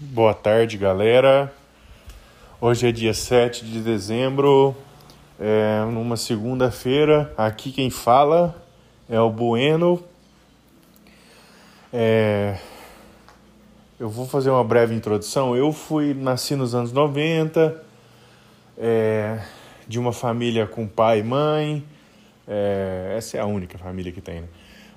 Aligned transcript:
Boa 0.00 0.34
tarde, 0.34 0.76
galera. 0.76 1.52
Hoje 2.60 2.88
é 2.88 2.92
dia 2.92 3.14
7 3.14 3.64
de 3.64 3.80
dezembro, 3.80 4.76
é 5.38 5.84
numa 5.84 6.16
segunda-feira. 6.16 7.32
Aqui 7.36 7.70
quem 7.70 7.90
fala 7.90 8.62
é 9.08 9.20
o 9.20 9.30
Bueno. 9.30 10.02
É... 11.92 12.58
Eu 14.00 14.08
vou 14.08 14.26
fazer 14.26 14.50
uma 14.50 14.64
breve 14.64 14.94
introdução. 14.94 15.56
Eu 15.56 15.72
fui 15.72 16.12
nasci 16.12 16.56
nos 16.56 16.74
anos 16.74 16.92
90, 16.92 17.82
é... 18.76 19.40
de 19.86 19.98
uma 19.98 20.12
família 20.12 20.66
com 20.66 20.88
pai 20.88 21.20
e 21.20 21.22
mãe. 21.22 21.84
É... 22.46 23.14
Essa 23.16 23.38
é 23.38 23.40
a 23.40 23.46
única 23.46 23.78
família 23.78 24.12
que 24.12 24.20
tem, 24.20 24.42
né? 24.42 24.48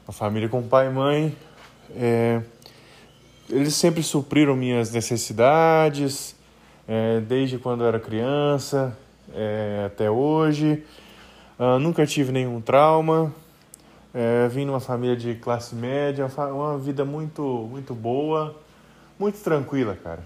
Uma 0.07 0.13
família 0.13 0.47
com 0.49 0.61
pai 0.63 0.87
e 0.87 0.89
mãe. 0.89 1.35
É... 1.95 2.41
Eles 3.49 3.75
sempre 3.75 4.01
supriram 4.01 4.55
minhas 4.55 4.91
necessidades 4.91 6.35
é, 6.87 7.19
desde 7.19 7.57
quando 7.57 7.83
eu 7.83 7.87
era 7.87 7.99
criança 7.99 8.97
é, 9.33 9.83
até 9.85 10.09
hoje. 10.09 10.83
Uh, 11.59 11.79
nunca 11.79 12.05
tive 12.05 12.31
nenhum 12.31 12.59
trauma. 12.59 13.33
É, 14.13 14.47
vim 14.47 14.63
numa 14.63 14.79
família 14.79 15.15
de 15.15 15.35
classe 15.35 15.75
média, 15.75 16.25
uma 16.37 16.77
vida 16.77 17.03
muito, 17.03 17.67
muito 17.69 17.93
boa, 17.93 18.55
muito 19.19 19.37
tranquila, 19.43 19.97
cara. 20.01 20.23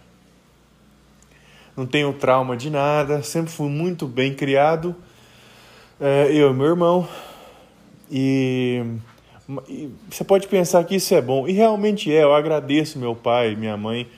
Não 1.75 1.87
tenho 1.87 2.13
trauma 2.13 2.55
de 2.55 2.69
nada, 2.69 3.23
sempre 3.23 3.51
fui 3.51 3.67
muito 3.67 4.07
bem 4.07 4.35
criado, 4.35 4.95
é, 5.99 6.31
eu 6.31 6.51
e 6.51 6.53
meu 6.53 6.67
irmão. 6.67 7.07
E, 8.09 8.83
e 9.67 9.91
você 10.09 10.23
pode 10.23 10.47
pensar 10.47 10.83
que 10.83 10.95
isso 10.95 11.13
é 11.13 11.21
bom, 11.21 11.47
e 11.47 11.51
realmente 11.51 12.13
é. 12.13 12.23
Eu 12.23 12.33
agradeço 12.33 12.97
meu 12.97 13.15
pai 13.15 13.51
e 13.51 13.55
minha 13.55 13.75
mãe 13.75 14.09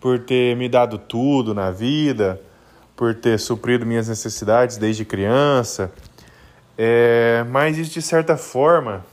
por 0.00 0.18
ter 0.20 0.56
me 0.56 0.68
dado 0.68 0.96
tudo 0.98 1.52
na 1.54 1.70
vida, 1.70 2.40
por 2.94 3.14
ter 3.14 3.38
suprido 3.38 3.84
minhas 3.84 4.08
necessidades 4.08 4.76
desde 4.76 5.04
criança. 5.04 5.92
É, 6.76 7.44
mas 7.50 7.76
isso, 7.76 7.92
de 7.92 8.02
certa 8.02 8.36
forma, 8.36 9.04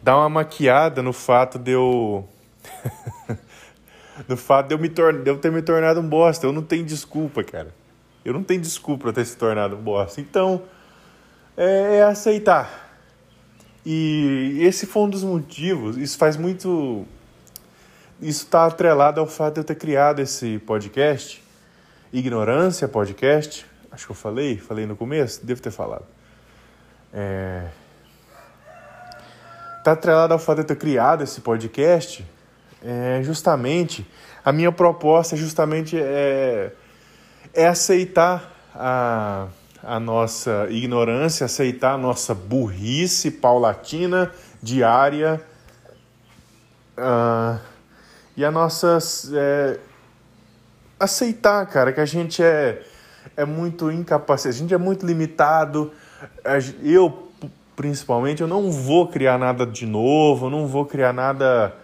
dá 0.00 0.16
uma 0.16 0.28
maquiada 0.28 1.02
no 1.02 1.12
fato 1.12 1.58
de 1.58 1.72
eu. 1.72 2.28
no 4.28 4.36
fato 4.36 4.68
de 4.68 4.74
eu, 4.74 4.78
me 4.78 4.88
tor 4.88 5.12
de 5.12 5.28
eu 5.28 5.36
ter 5.38 5.50
me 5.50 5.60
tornado 5.60 6.00
um 6.00 6.08
bosta. 6.08 6.46
Eu 6.46 6.52
não 6.52 6.62
tenho 6.62 6.84
desculpa, 6.84 7.42
cara. 7.42 7.74
Eu 8.24 8.32
não 8.32 8.42
tenho 8.42 8.60
desculpa 8.60 9.04
pra 9.04 9.12
ter 9.12 9.24
se 9.24 9.36
tornado 9.36 9.76
um 9.76 9.80
bosta. 9.80 10.20
Então, 10.20 10.62
é, 11.56 11.98
é 11.98 12.02
aceitar. 12.02 12.88
E 13.84 14.58
esse 14.60 14.86
foi 14.86 15.02
um 15.02 15.10
dos 15.10 15.24
motivos. 15.24 15.96
Isso 15.96 16.18
faz 16.18 16.36
muito 16.36 17.06
isso 18.20 18.46
está 18.46 18.66
atrelado 18.66 19.20
ao 19.20 19.28
fato 19.28 19.54
de 19.54 19.60
eu 19.60 19.64
ter 19.64 19.76
criado 19.76 20.18
esse 20.18 20.58
podcast, 20.58 21.40
Ignorância 22.12 22.88
Podcast. 22.88 23.64
Acho 23.92 24.06
que 24.06 24.10
eu 24.10 24.16
falei, 24.16 24.56
falei 24.56 24.86
no 24.86 24.96
começo, 24.96 25.46
devo 25.46 25.62
ter 25.62 25.70
falado. 25.70 26.04
É... 27.14 27.68
Está 29.78 29.92
atrelado 29.92 30.32
ao 30.32 30.38
fato 30.40 30.56
de 30.56 30.62
eu 30.62 30.66
ter 30.66 30.76
criado 30.76 31.22
esse 31.22 31.40
podcast, 31.40 32.26
é, 32.84 33.20
justamente, 33.22 34.04
a 34.44 34.50
minha 34.50 34.72
proposta 34.72 35.36
é 35.36 35.38
justamente 35.38 35.96
é, 35.96 36.72
é 37.58 37.66
aceitar 37.66 38.52
a, 38.72 39.48
a 39.82 39.98
nossa 39.98 40.68
ignorância, 40.70 41.44
aceitar 41.44 41.94
a 41.94 41.98
nossa 41.98 42.32
burrice 42.32 43.32
paulatina, 43.32 44.30
diária, 44.62 45.42
uh, 46.96 47.58
e 48.36 48.44
a 48.44 48.50
nossa. 48.52 48.98
É, 49.34 49.80
aceitar, 51.00 51.66
cara, 51.66 51.92
que 51.92 52.00
a 52.00 52.04
gente 52.04 52.40
é, 52.40 52.80
é 53.36 53.44
muito 53.44 53.90
incapacitado, 53.90 54.54
a 54.54 54.58
gente 54.58 54.72
é 54.72 54.78
muito 54.78 55.04
limitado. 55.04 55.92
Eu, 56.80 57.28
principalmente, 57.74 58.40
eu 58.40 58.46
não 58.46 58.70
vou 58.70 59.08
criar 59.08 59.36
nada 59.36 59.66
de 59.66 59.84
novo, 59.84 60.48
não 60.48 60.68
vou 60.68 60.86
criar 60.86 61.12
nada 61.12 61.74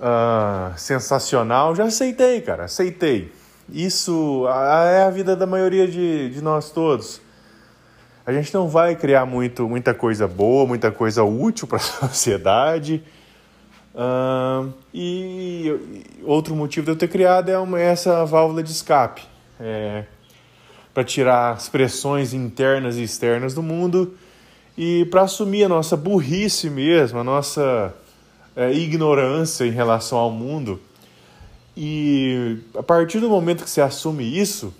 uh, 0.00 0.78
sensacional. 0.78 1.74
Já 1.74 1.84
aceitei, 1.84 2.40
cara, 2.40 2.64
aceitei. 2.64 3.30
Isso 3.72 4.46
é 4.48 5.02
a 5.02 5.10
vida 5.10 5.34
da 5.34 5.46
maioria 5.46 5.88
de, 5.88 6.30
de 6.30 6.42
nós 6.42 6.70
todos. 6.70 7.20
A 8.24 8.32
gente 8.32 8.52
não 8.52 8.68
vai 8.68 8.96
criar 8.96 9.24
muito, 9.24 9.68
muita 9.68 9.94
coisa 9.94 10.26
boa, 10.26 10.66
muita 10.66 10.90
coisa 10.90 11.22
útil 11.24 11.66
para 11.66 11.78
a 11.78 11.80
sociedade. 12.08 13.02
Uh, 13.94 14.72
e 14.92 16.10
outro 16.22 16.54
motivo 16.54 16.84
de 16.84 16.92
eu 16.92 16.96
ter 16.96 17.08
criado 17.08 17.48
é 17.48 17.58
uma, 17.58 17.80
essa 17.80 18.24
válvula 18.26 18.62
de 18.62 18.70
escape 18.70 19.22
é, 19.58 20.04
para 20.92 21.02
tirar 21.02 21.52
as 21.52 21.68
pressões 21.68 22.34
internas 22.34 22.96
e 22.96 23.02
externas 23.02 23.54
do 23.54 23.62
mundo 23.62 24.14
e 24.76 25.06
para 25.06 25.22
assumir 25.22 25.64
a 25.64 25.68
nossa 25.68 25.96
burrice 25.96 26.68
mesmo, 26.68 27.18
a 27.18 27.24
nossa 27.24 27.94
é, 28.54 28.72
ignorância 28.72 29.64
em 29.64 29.70
relação 29.70 30.18
ao 30.18 30.30
mundo. 30.30 30.80
E 31.76 32.58
a 32.74 32.82
partir 32.82 33.20
do 33.20 33.28
momento 33.28 33.64
que 33.64 33.70
você 33.70 33.80
assume 33.80 34.38
isso, 34.38 34.72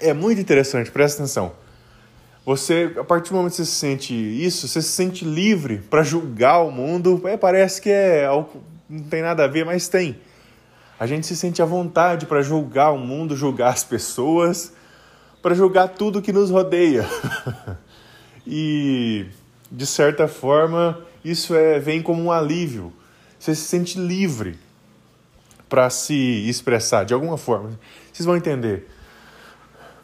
é 0.00 0.12
muito 0.12 0.40
interessante, 0.40 0.90
presta 0.90 1.22
atenção 1.22 1.52
você, 2.48 2.94
a 2.98 3.04
partir 3.04 3.28
do 3.28 3.36
momento 3.36 3.50
que 3.50 3.56
você 3.58 3.66
se 3.66 3.72
sente 3.72 4.14
isso, 4.14 4.66
você 4.66 4.80
se 4.80 4.88
sente 4.88 5.22
livre 5.22 5.82
para 5.90 6.02
julgar 6.02 6.60
o 6.60 6.70
mundo. 6.70 7.20
É, 7.28 7.36
parece 7.36 7.78
que 7.78 7.90
é 7.90 8.26
não 8.88 9.02
tem 9.02 9.20
nada 9.20 9.44
a 9.44 9.46
ver, 9.46 9.66
mas 9.66 9.86
tem. 9.86 10.18
A 10.98 11.06
gente 11.06 11.26
se 11.26 11.36
sente 11.36 11.60
à 11.60 11.66
vontade 11.66 12.24
para 12.24 12.40
julgar 12.40 12.90
o 12.90 12.96
mundo, 12.96 13.36
julgar 13.36 13.74
as 13.74 13.84
pessoas, 13.84 14.72
para 15.42 15.54
julgar 15.54 15.88
tudo 15.88 16.22
que 16.22 16.32
nos 16.32 16.48
rodeia. 16.48 17.06
e 18.46 19.26
de 19.70 19.86
certa 19.86 20.26
forma, 20.26 20.98
isso 21.22 21.54
é 21.54 21.78
vem 21.78 22.00
como 22.00 22.22
um 22.22 22.32
alívio. 22.32 22.94
Você 23.38 23.54
se 23.54 23.64
sente 23.64 23.98
livre 23.98 24.58
para 25.68 25.90
se 25.90 26.48
expressar 26.48 27.04
de 27.04 27.14
alguma 27.14 27.36
forma. 27.36 27.78
Vocês 28.12 28.26
vão 28.26 28.36
entender. 28.36 28.88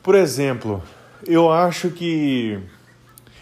Por 0.02 0.14
exemplo, 0.14 0.82
eu 1.26 1.50
acho 1.50 1.91
que. 1.91 2.58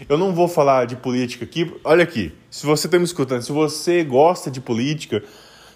Eu 0.09 0.17
não 0.17 0.33
vou 0.33 0.47
falar 0.47 0.85
de 0.85 0.95
política 0.95 1.45
aqui. 1.45 1.73
Olha 1.83 2.03
aqui, 2.03 2.33
se 2.49 2.65
você 2.65 2.87
está 2.87 2.97
me 2.97 3.05
escutando, 3.05 3.41
se 3.41 3.51
você 3.51 4.03
gosta 4.03 4.49
de 4.49 4.59
política, 4.59 5.23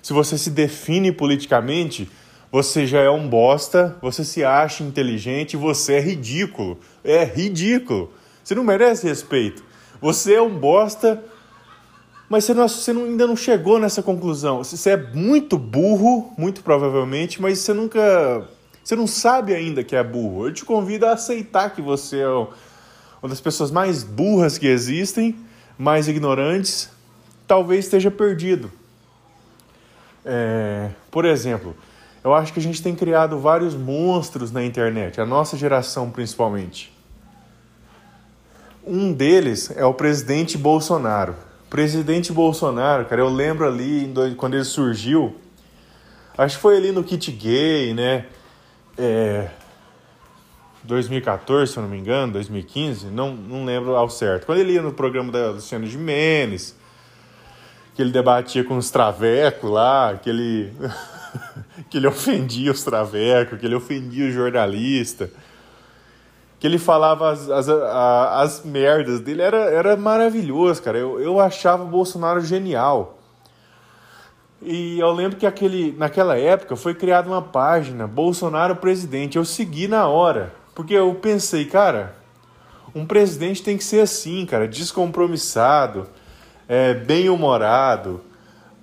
se 0.02 0.14
você 0.14 0.38
se 0.38 0.50
define 0.50 1.12
politicamente, 1.12 2.10
você 2.52 2.88
já 2.88 3.00
é 3.00 3.10
um 3.10 3.28
bosta, 3.28 3.98
você 4.02 4.24
se 4.24 4.44
acha 4.44 4.84
inteligente, 4.84 5.58
você 5.58 5.94
é 5.94 6.00
ridículo. 6.00 6.80
É 7.04 7.24
ridículo. 7.24 8.14
Você 8.44 8.56
não 8.56 8.64
merece 8.64 9.08
respeito. 9.08 9.64
Você 10.00 10.36
é 10.36 10.42
um 10.42 10.58
bosta, 10.58 11.24
mas 12.30 12.44
você, 12.44 12.54
não, 12.54 12.68
você 12.68 12.94
não, 12.94 13.04
ainda 13.06 13.26
não 13.26 13.36
chegou 13.36 13.80
nessa 13.80 14.04
conclusão. 14.04 14.64
Você 14.64 14.90
é 14.90 14.98
muito 14.98 15.58
burro, 15.58 16.34
muito 16.38 16.62
provavelmente, 16.62 17.42
mas 17.42 17.60
você 17.60 17.74
nunca 17.74 18.48
você 18.88 18.96
não 18.96 19.06
sabe 19.06 19.54
ainda 19.54 19.84
que 19.84 19.98
é 19.98 20.02
burro. 20.02 20.48
Eu 20.48 20.54
te 20.54 20.64
convido 20.64 21.06
a 21.06 21.12
aceitar 21.12 21.72
que 21.72 21.82
você 21.82 22.22
é 22.22 22.30
uma 22.30 23.28
das 23.28 23.42
pessoas 23.42 23.70
mais 23.70 24.02
burras 24.02 24.58
que 24.58 24.66
existem, 24.66 25.36
mais 25.78 26.08
ignorantes, 26.08 26.90
talvez 27.46 27.84
esteja 27.84 28.10
perdido. 28.10 28.72
É, 30.24 30.90
por 31.12 31.26
exemplo, 31.26 31.76
eu 32.24 32.34
acho 32.34 32.54
que 32.54 32.60
a 32.60 32.64
gente 32.64 32.82
tem 32.82 32.96
criado 32.96 33.38
vários 33.38 33.76
monstros 33.76 34.54
na 34.54 34.64
internet, 34.64 35.20
a 35.20 35.26
nossa 35.26 35.58
geração 35.58 36.10
principalmente. 36.10 36.96
Um 38.86 39.12
deles 39.12 39.70
é 39.76 39.84
o 39.84 39.94
presidente 39.94 40.58
Bolsonaro. 40.58 41.36
Presidente 41.70 42.32
Bolsonaro, 42.32 43.06
cara, 43.06 43.22
eu 43.22 43.30
lembro 43.30 43.68
ali 43.68 44.12
quando 44.38 44.54
ele 44.54 44.64
surgiu, 44.64 45.36
acho 46.38 46.56
que 46.56 46.62
foi 46.62 46.78
ali 46.78 46.92
no 46.92 47.04
kit 47.04 47.32
gay, 47.32 47.94
né? 47.94 48.26
é, 48.98 49.50
2014, 50.84 51.72
se 51.72 51.78
eu 51.78 51.84
não 51.84 51.90
me 51.90 51.98
engano, 51.98 52.34
2015, 52.34 53.08
não, 53.08 53.34
não 53.34 53.64
lembro 53.64 53.96
ao 53.96 54.10
certo. 54.10 54.46
Quando 54.46 54.60
ele 54.60 54.74
ia 54.74 54.82
no 54.82 54.92
programa 54.92 55.32
da 55.32 55.52
Luciana 55.52 55.86
Gimenez, 55.86 56.76
que 57.94 58.02
ele 58.02 58.12
debatia 58.12 58.64
com 58.64 58.78
os 58.78 58.90
travecos 58.90 59.70
lá, 59.70 60.20
que 60.22 60.30
ele, 60.30 60.74
que 61.90 61.98
ele 61.98 62.08
ofendia 62.08 62.72
os 62.72 62.84
travecos, 62.84 63.60
que 63.60 63.66
ele 63.66 63.76
ofendia 63.76 64.28
o 64.28 64.32
jornalista, 64.32 65.30
que 66.60 66.66
ele 66.66 66.80
falava 66.80 67.32
as, 67.32 67.50
as, 67.50 67.70
as, 67.70 68.60
as 68.60 68.66
merdas 68.66 69.20
dele, 69.20 69.42
era, 69.42 69.58
era 69.58 69.96
maravilhoso, 69.96 70.82
cara. 70.82 70.98
Eu, 70.98 71.20
eu 71.20 71.40
achava 71.40 71.84
o 71.84 71.88
Bolsonaro 71.88 72.42
genial. 72.42 73.20
E 74.62 75.00
eu 75.00 75.12
lembro 75.12 75.38
que 75.38 75.46
aquele, 75.46 75.96
naquela 75.98 76.38
época 76.38 76.76
foi 76.76 76.96
criada 76.96 77.30
uma 77.30 77.42
página 77.42 78.08
Bolsonaro 78.08 78.76
presidente. 78.78 79.38
Eu 79.38 79.46
segui 79.46 79.88
na 79.88 80.08
hora, 80.08 80.52
porque 80.74 80.96
eu 80.96 81.14
pensei, 81.16 81.66
cara, 81.66 82.16
Um 82.96 83.06
presidente 83.06 83.62
tem 83.62 83.78
que 83.78 83.84
ser 83.84 84.02
assim, 84.02 84.44
cara, 84.46 84.68
descompromissado, 84.68 86.08
é, 86.68 86.96
bem-humorado, 86.96 88.22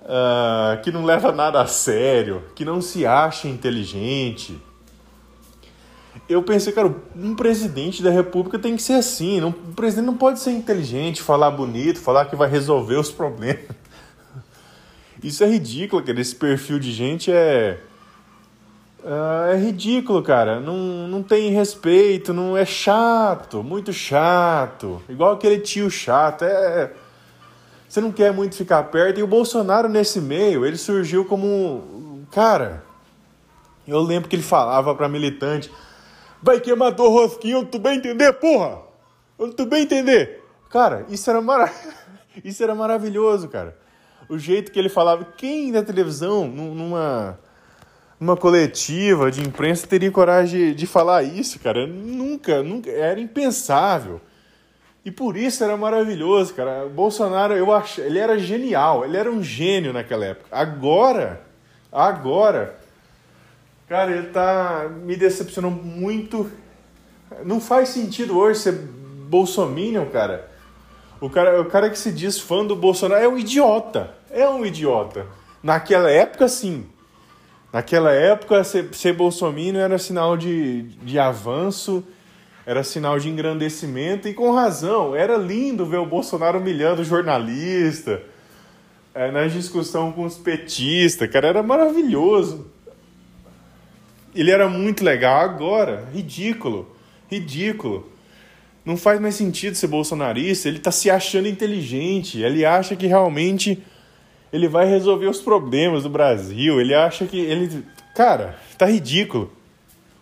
uh, 0.03 0.81
que 0.81 0.91
não 0.91 1.03
leva 1.03 1.33
nada 1.33 1.61
a 1.61 1.67
sério, 1.67 2.41
que 2.55 2.63
não 2.63 2.81
se 2.81 3.05
acha 3.05 3.49
inteligente. 3.49 4.57
Eu 6.27 6.41
pensei, 6.41 6.73
cara, 6.73 6.93
um 7.15 7.35
presidente 7.35 8.01
da 8.01 8.09
república 8.09 8.57
tem 8.57 8.75
que 8.75 8.81
ser 8.81 8.93
assim. 8.93 9.39
Não, 9.39 9.49
o 9.49 9.73
presidente 9.75 10.05
não 10.05 10.17
pode 10.17 10.39
ser 10.39 10.51
inteligente, 10.51 11.21
falar 11.21 11.51
bonito, 11.51 11.99
falar 11.99 12.25
que 12.25 12.35
vai 12.35 12.49
resolver 12.49 12.95
os 12.95 13.11
problemas. 13.11 13.65
Isso 15.21 15.43
é 15.43 15.47
ridículo, 15.47 16.03
cara. 16.03 16.19
Esse 16.19 16.35
perfil 16.35 16.79
de 16.79 16.91
gente 16.91 17.31
é. 17.31 17.79
Uh, 19.03 19.53
é 19.53 19.57
ridículo, 19.57 20.23
cara. 20.23 20.59
Não, 20.59 21.07
não 21.07 21.21
tem 21.21 21.51
respeito, 21.51 22.33
não 22.33 22.57
é 22.57 22.65
chato, 22.65 23.63
muito 23.63 23.93
chato. 23.93 25.01
Igual 25.07 25.33
aquele 25.33 25.59
tio 25.59 25.91
chato. 25.91 26.43
É. 26.43 26.91
Você 27.87 28.01
não 28.01 28.11
quer 28.11 28.33
muito 28.33 28.55
ficar 28.55 28.83
perto. 28.83 29.19
E 29.19 29.23
o 29.23 29.27
Bolsonaro, 29.27 29.87
nesse 29.87 30.19
meio, 30.19 30.65
ele 30.65 30.77
surgiu 30.77 31.23
como. 31.23 32.25
Cara, 32.31 32.83
eu 33.87 34.01
lembro 34.01 34.27
que 34.27 34.35
ele 34.35 34.43
falava 34.43 34.93
pra 34.95 35.07
militante: 35.07 35.71
vai 36.41 36.59
queimar 36.59 36.91
do 36.91 37.07
rosquinho, 37.09 37.65
tu 37.65 37.79
bem 37.79 37.97
entender, 37.97 38.33
porra? 38.33 38.81
Tu 39.55 39.65
bem 39.65 39.83
entender? 39.83 40.43
Cara, 40.69 41.05
isso 41.09 41.29
era, 41.29 41.41
mara... 41.41 41.71
isso 42.43 42.63
era 42.63 42.73
maravilhoso, 42.73 43.47
cara. 43.47 43.77
O 44.27 44.37
jeito 44.37 44.71
que 44.71 44.79
ele 44.79 44.89
falava. 44.89 45.25
Quem 45.37 45.71
da 45.71 45.83
televisão, 45.83 46.47
numa 46.47 47.39
numa 48.19 48.37
coletiva 48.37 49.29
de 49.29 49.41
imprensa 49.41 49.87
teria 49.87 50.11
coragem 50.11 50.69
de, 50.69 50.75
de 50.75 50.87
falar 50.87 51.23
isso, 51.23 51.59
cara. 51.59 51.85
Nunca, 51.85 52.63
nunca, 52.63 52.89
era 52.89 53.19
impensável. 53.19 54.21
E 55.03 55.11
por 55.11 55.37
isso 55.37 55.63
era 55.63 55.77
maravilhoso, 55.77 56.53
cara. 56.53 56.85
O 56.85 56.89
Bolsonaro, 56.89 57.53
eu 57.53 57.71
acho, 57.71 58.01
ele 58.01 58.17
era 58.17 58.39
genial, 58.39 59.05
ele 59.05 59.17
era 59.17 59.29
um 59.29 59.43
gênio 59.43 59.93
naquela 59.93 60.25
época. 60.25 60.47
Agora, 60.51 61.41
agora, 61.91 62.79
cara, 63.87 64.11
ele 64.11 64.27
tá 64.27 64.89
me 65.03 65.15
decepcionando 65.15 65.75
muito. 65.75 66.51
Não 67.43 67.59
faz 67.59 67.89
sentido 67.89 68.37
hoje 68.37 68.59
ser 68.59 68.73
bolsominion, 68.73 70.05
cara. 70.07 70.49
O 71.19 71.29
cara, 71.29 71.61
o 71.61 71.65
cara 71.65 71.89
que 71.89 71.97
se 71.97 72.11
diz 72.11 72.39
fã 72.39 72.65
do 72.65 72.75
Bolsonaro 72.75 73.23
é 73.23 73.27
um 73.27 73.37
idiota. 73.37 74.11
É 74.29 74.47
um 74.47 74.65
idiota. 74.65 75.25
Naquela 75.63 76.11
época, 76.11 76.47
sim. 76.47 76.85
Naquela 77.71 78.11
época, 78.11 78.63
ser, 78.63 78.93
ser 78.93 79.13
bolsominion 79.13 79.81
era 79.81 79.97
sinal 79.97 80.37
de, 80.37 80.83
de 81.03 81.19
avanço, 81.19 82.03
era 82.65 82.83
sinal 82.83 83.19
de 83.19 83.29
engrandecimento, 83.29 84.27
e 84.27 84.33
com 84.33 84.53
razão. 84.53 85.15
Era 85.15 85.35
lindo 85.37 85.85
ver 85.85 85.97
o 85.97 86.05
Bolsonaro 86.05 86.59
humilhando 86.59 87.01
o 87.01 87.05
jornalista, 87.05 88.21
é, 89.13 89.31
na 89.31 89.47
discussão 89.47 90.11
com 90.11 90.23
os 90.23 90.37
petistas, 90.37 91.29
cara, 91.29 91.47
era 91.47 91.63
maravilhoso. 91.63 92.74
Ele 94.35 94.51
era 94.51 94.67
muito 94.67 95.03
legal. 95.03 95.39
Agora, 95.41 96.07
ridículo, 96.13 96.93
ridículo. 97.29 98.11
Não 98.83 98.97
faz 98.97 99.19
mais 99.19 99.33
sentido 99.33 99.75
ser 99.75 99.87
bolsonarista, 99.87 100.67
ele 100.67 100.77
está 100.77 100.91
se 100.91 101.09
achando 101.09 101.47
inteligente, 101.47 102.41
ele 102.41 102.63
acha 102.63 102.95
que 102.95 103.07
realmente 103.07 103.81
ele 104.53 104.67
vai 104.67 104.85
resolver 104.85 105.25
os 105.25 105.41
problemas 105.41 106.03
do 106.03 106.09
Brasil. 106.09 106.79
Ele 106.79 106.93
acha 106.93 107.25
que 107.25 107.39
ele. 107.39 107.83
Cara, 108.13 108.59
tá 108.77 108.85
ridículo. 108.85 109.51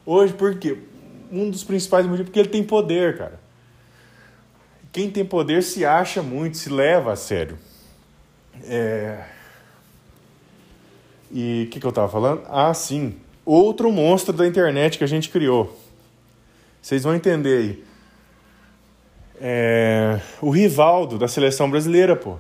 Hoje, 0.06 0.34
porque 0.34 0.78
um 1.32 1.50
dos 1.50 1.64
principais 1.64 2.06
motivos 2.06 2.28
porque 2.28 2.40
ele 2.40 2.50
tem 2.50 2.64
poder, 2.64 3.18
cara. 3.18 3.40
Quem 4.92 5.10
tem 5.10 5.26
poder 5.26 5.64
se 5.64 5.84
acha 5.84 6.22
muito, 6.22 6.56
se 6.56 6.70
leva 6.70 7.14
a 7.14 7.16
sério. 7.16 7.58
É... 8.64 9.24
E 11.32 11.66
o 11.68 11.72
que, 11.72 11.80
que 11.80 11.86
eu 11.86 11.92
tava 11.92 12.08
falando? 12.08 12.44
Ah, 12.48 12.72
sim. 12.76 13.16
Outro 13.46 13.92
monstro 13.92 14.34
da 14.34 14.48
internet 14.48 14.98
que 14.98 15.04
a 15.04 15.08
gente 15.08 15.30
criou. 15.30 15.78
Vocês 16.82 17.04
vão 17.04 17.16
entender 17.16 17.58
aí. 17.58 17.84
É... 19.42 20.20
O 20.42 20.50
Rivaldo 20.50 21.18
da 21.18 21.28
seleção 21.28 21.70
brasileira, 21.70 22.16
pô 22.16 22.38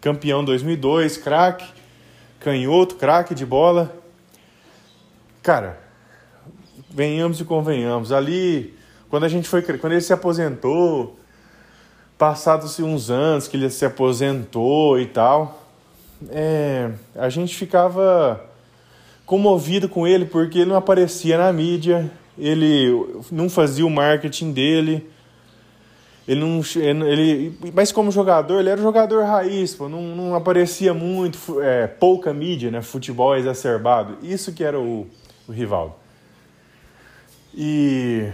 campeão 0.00 0.44
2002, 0.44 1.16
craque, 1.16 1.66
canhoto, 2.38 2.96
craque 2.96 3.34
de 3.34 3.46
bola. 3.46 3.94
Cara, 5.42 5.78
venhamos 6.90 7.40
e 7.40 7.44
convenhamos, 7.44 8.12
ali, 8.12 8.76
quando 9.08 9.24
a 9.24 9.28
gente 9.28 9.48
foi, 9.48 9.62
quando 9.62 9.92
ele 9.92 10.00
se 10.00 10.12
aposentou, 10.12 11.18
passados 12.18 12.78
uns 12.78 13.10
anos 13.10 13.48
que 13.48 13.56
ele 13.56 13.70
se 13.70 13.84
aposentou 13.84 14.98
e 14.98 15.06
tal, 15.06 15.64
é, 16.28 16.90
a 17.14 17.28
gente 17.30 17.54
ficava 17.56 18.44
comovido 19.30 19.88
com 19.88 20.08
ele 20.08 20.24
porque 20.24 20.58
ele 20.58 20.70
não 20.70 20.74
aparecia 20.74 21.38
na 21.38 21.52
mídia, 21.52 22.10
ele 22.36 22.90
não 23.30 23.48
fazia 23.48 23.86
o 23.86 23.90
marketing 23.90 24.50
dele, 24.50 25.08
ele 26.26 26.40
não. 26.40 26.60
Ele, 26.74 27.56
mas 27.72 27.92
como 27.92 28.10
jogador, 28.10 28.58
ele 28.58 28.70
era 28.70 28.82
jogador 28.82 29.22
raiz, 29.22 29.72
pô, 29.72 29.88
não, 29.88 30.02
não 30.16 30.34
aparecia 30.34 30.92
muito, 30.92 31.38
é, 31.62 31.86
pouca 31.86 32.34
mídia, 32.34 32.72
né? 32.72 32.82
Futebol 32.82 33.36
exacerbado. 33.36 34.18
Isso 34.20 34.52
que 34.52 34.64
era 34.64 34.80
o, 34.80 35.06
o 35.46 35.52
Rivaldo. 35.52 35.94
E. 37.54 38.26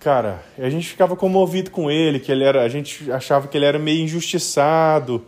Cara, 0.00 0.42
a 0.58 0.70
gente 0.70 0.88
ficava 0.88 1.14
comovido 1.14 1.70
com 1.70 1.90
ele, 1.90 2.18
que 2.18 2.32
ele 2.32 2.44
era. 2.44 2.62
A 2.62 2.68
gente 2.70 3.12
achava 3.12 3.46
que 3.46 3.58
ele 3.58 3.66
era 3.66 3.78
meio 3.78 4.02
injustiçado, 4.02 5.22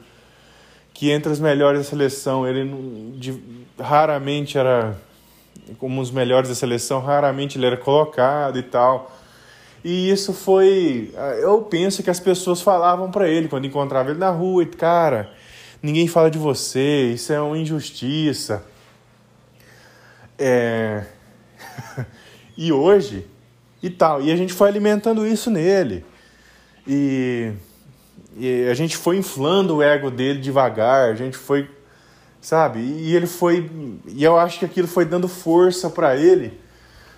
que 0.95 1.11
entre 1.11 1.31
os 1.31 1.41
melhores 1.41 1.81
da 1.81 1.85
seleção, 1.85 2.47
ele 2.47 2.65
não, 2.65 3.19
de, 3.19 3.39
raramente 3.79 4.57
era. 4.57 4.97
Como 5.79 6.01
os 6.01 6.11
melhores 6.11 6.49
da 6.49 6.55
seleção, 6.55 7.01
raramente 7.01 7.59
ele 7.59 7.67
era 7.67 7.77
colocado 7.77 8.59
e 8.59 8.63
tal. 8.63 9.11
E 9.83 10.09
isso 10.11 10.33
foi. 10.33 11.13
Eu 11.43 11.63
penso 11.63 12.03
que 12.03 12.11
as 12.11 12.21
pessoas 12.21 12.63
falavam 12.63 13.11
para 13.11 13.29
ele 13.29 13.49
quando 13.49 13.67
encontrava 13.67 14.11
ele 14.11 14.19
na 14.19 14.31
rua: 14.31 14.63
e 14.63 14.67
cara, 14.67 15.31
ninguém 15.83 16.07
fala 16.07 16.31
de 16.31 16.39
você, 16.39 17.11
isso 17.13 17.33
é 17.33 17.41
uma 17.41 17.59
injustiça. 17.59 18.65
É... 20.39 21.05
e 22.57 22.73
hoje, 22.73 23.27
e 23.83 23.91
tal. 23.91 24.23
E 24.23 24.31
a 24.31 24.37
gente 24.37 24.53
foi 24.53 24.69
alimentando 24.69 25.27
isso 25.27 25.51
nele. 25.51 26.05
E, 26.87 27.53
e 28.37 28.69
a 28.69 28.75
gente 28.75 28.97
foi 28.97 29.17
inflando 29.17 29.77
o 29.77 29.83
ego 29.83 30.11
dele 30.11 30.41
devagar, 30.41 31.11
a 31.11 31.15
gente 31.15 31.37
foi. 31.37 31.69
Sabe? 32.41 32.81
E 32.81 33.15
ele 33.15 33.27
foi. 33.27 33.71
E 34.07 34.23
eu 34.23 34.39
acho 34.39 34.59
que 34.59 34.65
aquilo 34.65 34.87
foi 34.87 35.05
dando 35.05 35.29
força 35.29 35.89
para 35.89 36.17
ele 36.17 36.65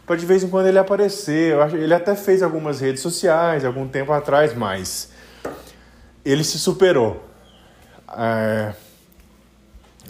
para 0.07 0.17
de 0.17 0.25
vez 0.25 0.45
em 0.45 0.49
quando 0.49 0.69
ele 0.69 0.79
aparecer. 0.79 1.53
Eu 1.53 1.63
acho, 1.63 1.77
ele 1.77 1.93
até 1.93 2.15
fez 2.15 2.43
algumas 2.43 2.81
redes 2.81 3.03
sociais 3.03 3.65
algum 3.65 3.89
tempo 3.89 4.13
atrás, 4.13 4.55
mas 4.55 5.11
ele 6.25 6.45
se 6.45 6.59
superou. 6.59 7.29
É, 8.17 8.73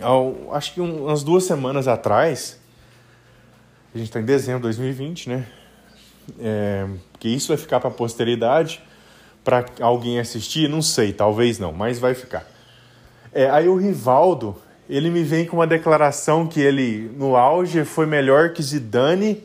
ao, 0.00 0.54
acho 0.54 0.75
que 0.75 0.80
um, 0.80 1.07
umas 1.07 1.23
duas 1.23 1.45
semanas 1.45 1.88
atrás, 1.88 2.61
a 3.95 3.99
gente 3.99 4.09
está 4.09 4.21
em 4.21 4.25
dezembro 4.25 4.61
de 4.61 4.76
2020, 4.76 5.30
né? 5.30 5.47
É, 6.38 6.87
que 7.19 7.28
isso 7.28 7.49
vai 7.49 7.57
ficar 7.57 7.80
para 7.80 7.88
a 7.88 7.92
posteridade, 7.92 8.83
para 9.47 9.65
alguém 9.81 10.19
assistir, 10.19 10.69
não 10.69 10.83
sei, 10.83 11.12
talvez 11.12 11.61
não, 11.61 11.73
mas 11.73 12.00
vai 12.00 12.15
ficar. 12.15 12.45
É, 13.33 13.49
aí 13.49 13.69
o 13.69 13.76
Rivaldo, 13.76 14.57
ele 14.91 15.09
me 15.09 15.23
vem 15.23 15.47
com 15.47 15.59
uma 15.59 15.69
declaração 15.69 16.49
que 16.49 16.61
ele, 16.61 17.09
no 17.17 17.37
auge, 17.37 17.85
foi 17.85 18.07
melhor 18.07 18.53
que 18.53 18.61
Zidane 18.61 19.45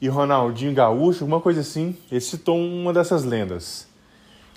e 0.00 0.08
Ronaldinho 0.08 0.72
Gaúcho, 0.72 1.24
alguma 1.24 1.42
coisa 1.42 1.60
assim. 1.60 1.94
Ele 2.10 2.22
citou 2.22 2.58
uma 2.58 2.90
dessas 2.90 3.22
lendas. 3.22 3.86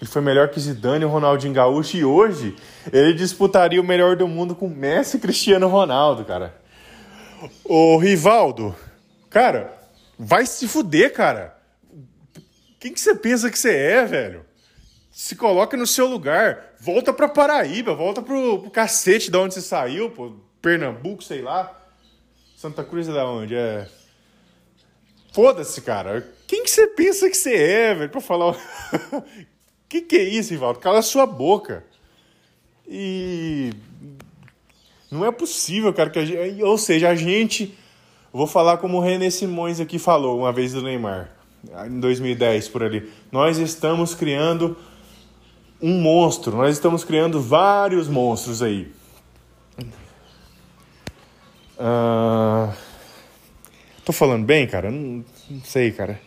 Ele 0.01 0.09
foi 0.09 0.21
melhor 0.21 0.47
que 0.47 0.59
Zidane 0.59 1.03
e 1.03 1.07
Ronaldinho 1.07 1.53
Gaúcho 1.53 1.97
e 1.97 2.05
hoje 2.05 2.55
ele 2.93 3.13
disputaria 3.13 3.81
o 3.81 3.83
melhor 3.83 4.15
do 4.15 4.25
mundo 4.25 4.55
com 4.55 4.69
Messi 4.69 5.17
e 5.17 5.19
Cristiano 5.19 5.67
Ronaldo, 5.67 6.23
cara. 6.23 6.55
Ô 7.65 7.97
Rivaldo, 7.97 8.73
cara, 9.29 9.73
vai 10.17 10.45
se 10.45 10.65
fuder, 10.65 11.13
cara. 11.13 11.55
Quem 12.85 12.93
que 12.93 13.01
você 13.01 13.15
pensa 13.15 13.49
que 13.49 13.57
você 13.57 13.75
é, 13.75 14.05
velho? 14.05 14.45
Se 15.09 15.35
coloca 15.35 15.75
no 15.75 15.87
seu 15.87 16.05
lugar. 16.05 16.75
Volta 16.79 17.11
pra 17.11 17.27
Paraíba, 17.27 17.95
volta 17.95 18.21
pro, 18.21 18.59
pro 18.59 18.69
cacete 18.69 19.31
de 19.31 19.37
onde 19.37 19.55
você 19.55 19.61
saiu, 19.61 20.11
pô. 20.11 20.33
Pernambuco, 20.61 21.23
sei 21.23 21.41
lá. 21.41 21.75
Santa 22.55 22.83
Cruz 22.83 23.09
é 23.09 23.11
da 23.11 23.27
onde? 23.27 23.55
É. 23.55 23.87
Foda-se, 25.33 25.81
cara. 25.81 26.31
Quem 26.45 26.63
que 26.63 26.69
você 26.69 26.85
pensa 26.85 27.27
que 27.27 27.35
você 27.35 27.55
é, 27.55 27.95
velho, 27.95 28.11
pra 28.11 28.21
falar. 28.21 28.55
que 29.89 30.01
que 30.01 30.17
é 30.17 30.23
isso, 30.23 30.53
Ivaldo? 30.53 30.77
Cala 30.77 30.99
a 30.99 31.01
sua 31.01 31.25
boca. 31.25 31.83
E. 32.87 33.71
Não 35.09 35.25
é 35.25 35.31
possível, 35.31 35.91
cara, 35.91 36.11
que 36.11 36.23
gente... 36.23 36.61
Ou 36.61 36.77
seja, 36.77 37.09
a 37.09 37.15
gente. 37.15 37.75
Vou 38.31 38.45
falar 38.45 38.77
como 38.77 38.99
o 38.99 39.01
René 39.01 39.31
Simões 39.31 39.79
aqui 39.79 39.97
falou 39.97 40.37
uma 40.37 40.53
vez 40.53 40.71
do 40.71 40.83
Neymar. 40.83 41.34
Em 41.87 41.99
2010 41.99 42.67
por 42.69 42.83
ali. 42.83 43.11
Nós 43.31 43.57
estamos 43.57 44.13
criando 44.13 44.77
um 45.81 45.99
monstro, 46.01 46.55
nós 46.55 46.75
estamos 46.75 47.03
criando 47.03 47.41
vários 47.41 48.07
monstros 48.07 48.61
aí. 48.61 48.91
Uh, 51.77 52.73
tô 54.03 54.13
falando 54.13 54.45
bem, 54.45 54.65
cara? 54.65 54.89
Não, 54.89 55.23
não, 55.49 55.61
sei, 55.63 55.91
cara. 55.91 56.19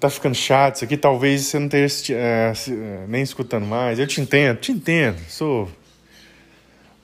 Tá 0.00 0.10
ficando 0.10 0.34
chato 0.34 0.76
isso 0.76 0.84
aqui, 0.84 0.96
talvez 0.96 1.42
você 1.46 1.58
não 1.58 1.66
esteja 1.66 2.14
uh, 2.14 3.08
nem 3.08 3.22
escutando 3.22 3.66
mais. 3.66 3.98
Eu 3.98 4.06
te 4.06 4.20
entendo, 4.20 4.58
te 4.58 4.72
entendo. 4.72 5.18
Sou 5.28 5.70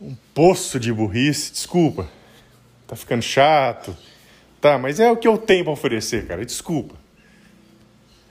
um 0.00 0.16
poço 0.34 0.80
de 0.80 0.92
burrice, 0.92 1.52
desculpa. 1.52 2.08
Tá 2.86 2.96
ficando 2.96 3.22
chato. 3.22 3.96
Tá, 4.66 4.76
mas 4.76 4.98
é 4.98 5.08
o 5.08 5.16
que 5.16 5.28
eu 5.28 5.38
tenho 5.38 5.62
para 5.62 5.72
oferecer, 5.72 6.26
cara. 6.26 6.44
Desculpa. 6.44 6.96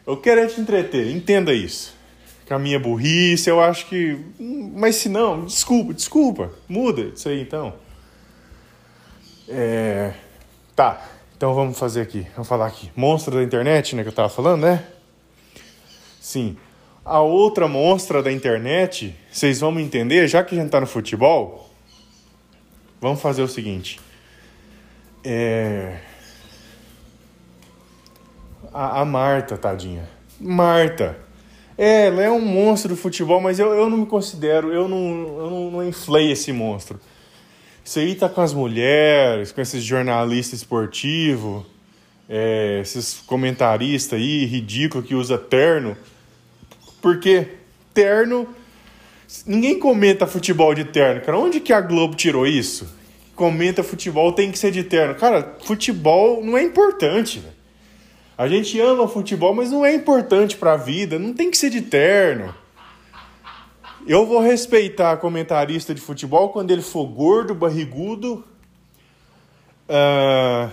Eu 0.06 0.18
quero 0.18 0.42
é 0.42 0.48
te 0.48 0.60
entreter, 0.60 1.10
entenda 1.16 1.54
isso. 1.54 1.96
Com 2.46 2.56
a 2.56 2.60
minha 2.60 2.78
burrice, 2.78 3.50
eu 3.50 3.62
acho 3.62 3.86
que. 3.86 4.20
Mas 4.38 4.98
se 4.98 5.08
não, 5.08 5.46
desculpa, 5.46 5.94
desculpa. 5.94 6.52
Muda 6.68 7.04
isso 7.04 7.30
aí 7.30 7.42
então. 7.42 7.74
É... 9.48 10.12
Tá, 10.76 11.08
então 11.38 11.54
vamos 11.54 11.80
fazer 11.80 12.02
aqui. 12.02 12.28
Vamos 12.34 12.50
falar 12.50 12.68
aqui. 12.68 12.92
Monstro 12.98 13.36
da 13.36 13.42
internet, 13.42 13.96
né? 13.96 14.04
Que 14.04 14.10
eu 14.10 14.14
tava 14.14 14.28
falando, 14.28 14.64
né? 14.64 14.86
Sim. 16.20 16.58
A 17.06 17.22
outra 17.22 17.66
monstra 17.66 18.22
da 18.22 18.30
internet, 18.30 19.16
vocês 19.32 19.62
vão 19.62 19.80
entender, 19.80 20.28
já 20.28 20.44
que 20.44 20.54
a 20.54 20.62
gente 20.62 20.70
tá 20.70 20.82
no 20.82 20.88
futebol, 20.88 21.70
vamos 23.00 23.22
fazer 23.22 23.42
o 23.42 23.48
seguinte. 23.48 24.02
É 25.24 25.98
a, 28.76 29.02
a 29.02 29.06
Marta, 29.06 29.58
tadinha. 29.58 30.08
Marta. 30.38 31.18
É, 31.78 32.08
ela 32.08 32.22
é 32.22 32.30
um 32.30 32.42
monstro 32.42 32.90
do 32.90 32.98
futebol, 32.98 33.40
mas 33.40 33.58
eu, 33.58 33.74
eu 33.74 33.90
não 33.90 33.98
me 33.98 34.06
considero, 34.06 34.72
eu 34.72 34.88
não, 34.88 34.98
eu 35.40 35.50
não, 35.50 35.72
não 35.72 35.88
inflei 35.88 36.32
esse 36.32 36.52
monstro. 36.52 37.00
Isso 37.84 38.00
aí 38.00 38.16
tá 38.16 38.28
com 38.28 38.42
as 38.42 38.54
mulheres, 38.54 39.52
com 39.52 39.62
esses 39.62 39.84
jornalistas 39.84 40.60
esportivos, 40.60 41.66
é, 42.28 42.80
esses 42.82 43.22
comentaristas 43.26 44.20
aí, 44.20 44.46
ridículo 44.46 45.04
que 45.04 45.16
usa 45.16 45.38
terno. 45.38 45.96
Porque 47.02 47.48
terno. 47.94 48.48
Ninguém 49.46 49.80
comenta 49.80 50.28
futebol 50.28 50.74
de 50.74 50.86
terno, 50.86 51.22
cara. 51.22 51.38
Onde 51.38 51.60
que 51.60 51.72
a 51.72 51.80
Globo 51.80 52.16
tirou 52.16 52.46
isso? 52.46 52.94
Comenta 53.36 53.84
futebol 53.84 54.32
tem 54.32 54.52
que 54.52 54.58
ser 54.58 54.72
de 54.72 54.84
terno. 54.84 55.16
Cara, 55.16 55.56
futebol 55.64 56.44
não 56.44 56.58
é 56.58 56.64
importante, 56.64 57.40
velho. 57.40 57.55
A 58.38 58.48
gente 58.50 58.80
ama 58.80 59.08
futebol, 59.08 59.54
mas 59.54 59.72
não 59.72 59.86
é 59.86 59.94
importante 59.94 60.58
para 60.58 60.74
a 60.74 60.78
vida, 60.78 61.18
não 61.18 61.34
tem 61.34 61.50
que 61.50 61.58
ser 61.58 61.70
de 61.70 61.82
terno. 61.82 62.54
Eu 64.06 64.26
vou 64.26 64.40
respeitar 64.40 65.18
comentarista 65.18 65.96
de 65.96 66.02
futebol 66.02 66.50
quando 66.50 66.70
ele 66.72 66.82
for 66.82 67.06
gordo, 67.06 67.56
barrigudo, 67.56 68.44
uh, 69.90 70.70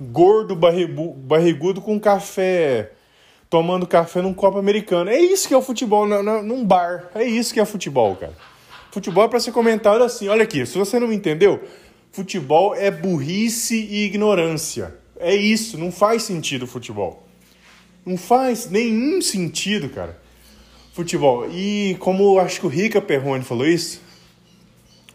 gordo, 0.00 0.56
barrigu, 0.56 1.12
barrigudo 1.12 1.82
com 1.82 2.00
café, 2.00 2.92
tomando 3.50 3.86
café 3.86 4.22
num 4.22 4.34
copo 4.34 4.58
americano. 4.58 5.10
É 5.10 5.18
isso 5.18 5.46
que 5.46 5.54
é 5.54 5.56
o 5.56 5.62
futebol 5.62 6.06
num 6.06 6.64
bar. 6.64 7.10
É 7.14 7.22
isso 7.22 7.52
que 7.52 7.60
é 7.60 7.64
futebol, 7.64 8.16
cara. 8.16 8.32
Futebol 8.90 9.24
é 9.24 9.28
para 9.28 9.40
ser 9.40 9.52
comentado 9.52 10.02
assim. 10.02 10.28
Olha 10.28 10.44
aqui, 10.44 10.64
se 10.64 10.78
você 10.78 10.98
não 10.98 11.08
me 11.08 11.14
entendeu, 11.14 11.62
futebol 12.10 12.74
é 12.74 12.90
burrice 12.90 13.76
e 13.76 14.06
ignorância. 14.06 15.03
É 15.24 15.34
isso, 15.34 15.78
não 15.78 15.90
faz 15.90 16.24
sentido 16.24 16.64
o 16.64 16.66
futebol. 16.66 17.26
Não 18.04 18.18
faz 18.18 18.68
nenhum 18.68 19.22
sentido, 19.22 19.88
cara. 19.88 20.20
Futebol. 20.92 21.48
E 21.50 21.96
como 21.98 22.38
acho 22.38 22.60
que 22.60 22.66
o 22.66 22.68
Rica 22.68 23.00
Perrone 23.00 23.42
falou 23.42 23.66
isso, 23.66 24.02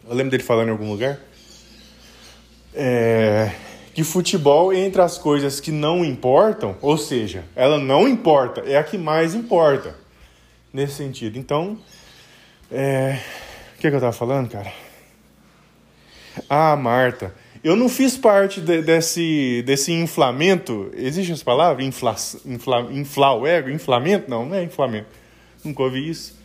eu 0.07 0.15
lembro 0.15 0.31
dele 0.31 0.41
falando 0.41 0.69
em 0.69 0.71
algum 0.71 0.89
lugar, 0.89 1.19
é, 2.73 3.51
que 3.93 4.03
futebol, 4.03 4.73
entre 4.73 4.99
as 4.99 5.19
coisas 5.19 5.59
que 5.59 5.71
não 5.71 6.03
importam, 6.03 6.75
ou 6.81 6.97
seja, 6.97 7.45
ela 7.55 7.77
não 7.77 8.07
importa, 8.07 8.61
é 8.61 8.77
a 8.77 8.83
que 8.83 8.97
mais 8.97 9.35
importa. 9.35 9.95
Nesse 10.73 10.95
sentido. 10.95 11.37
Então, 11.37 11.77
é, 12.71 13.19
o 13.75 13.79
que, 13.79 13.85
é 13.85 13.89
que 13.91 13.95
eu 13.95 14.01
tava 14.01 14.11
falando, 14.11 14.49
cara? 14.49 14.73
Ah, 16.49 16.75
Marta. 16.75 17.31
Eu 17.61 17.75
não 17.75 17.89
fiz 17.89 18.17
parte 18.17 18.61
de, 18.61 18.81
desse, 18.81 19.61
desse 19.65 19.91
inflamento. 19.91 20.89
Existe 20.95 21.33
essa 21.33 21.43
palavra? 21.43 21.83
Infla, 21.83 22.15
infla, 22.45 22.81
inflar 22.91 23.35
o 23.35 23.45
ego? 23.45 23.69
Inflamento? 23.69 24.29
Não, 24.29 24.45
não 24.45 24.55
é 24.55 24.63
inflamento. 24.63 25.07
Nunca 25.63 25.83
ouvi 25.83 26.09
isso. 26.09 26.39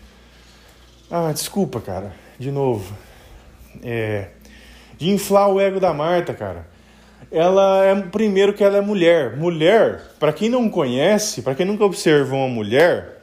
Ah, 1.09 1.31
desculpa, 1.33 1.81
cara. 1.81 2.13
De 2.37 2.51
novo. 2.51 2.93
É, 3.83 4.29
de 4.99 5.09
inflar 5.09 5.49
o 5.49 5.61
ego 5.61 5.79
da 5.79 5.95
Marta, 5.95 6.35
cara. 6.35 6.67
Ela 7.31 7.85
é 7.85 7.95
primeiro 8.03 8.53
que 8.53 8.65
ela 8.65 8.79
é 8.79 8.81
mulher. 8.81 9.37
Mulher, 9.37 10.03
para 10.19 10.33
quem 10.33 10.49
não 10.49 10.69
conhece, 10.69 11.43
para 11.43 11.55
quem 11.55 11.65
nunca 11.65 11.85
observou 11.85 12.41
uma 12.41 12.49
mulher, 12.49 13.21